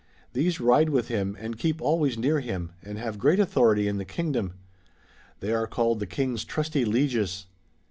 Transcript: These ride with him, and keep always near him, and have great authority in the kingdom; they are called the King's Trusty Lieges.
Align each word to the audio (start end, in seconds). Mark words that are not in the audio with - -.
These 0.33 0.59
ride 0.59 0.89
with 0.89 1.09
him, 1.09 1.37
and 1.39 1.59
keep 1.59 1.79
always 1.79 2.17
near 2.17 2.39
him, 2.39 2.71
and 2.81 2.97
have 2.97 3.19
great 3.19 3.39
authority 3.39 3.87
in 3.87 3.99
the 3.99 4.03
kingdom; 4.03 4.53
they 5.41 5.53
are 5.53 5.67
called 5.67 5.99
the 5.99 6.07
King's 6.07 6.43
Trusty 6.43 6.85
Lieges. 6.85 7.45